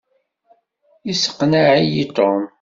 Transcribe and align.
Yesseqneɛ-iyi 1.07 2.03
Tom. 2.15 2.41